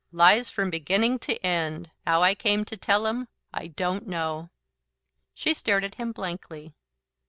"Lies 0.11 0.49
from 0.49 0.71
beginning 0.71 1.19
to 1.19 1.37
end. 1.45 1.91
'Ow 2.07 2.23
I 2.23 2.33
came 2.33 2.65
to 2.65 2.75
tell 2.75 3.05
'em 3.05 3.27
I 3.53 3.67
DON'T 3.67 4.07
know." 4.07 4.49
She 5.35 5.53
stared 5.53 5.83
at 5.83 5.93
him 6.01 6.11
blankly. 6.11 6.73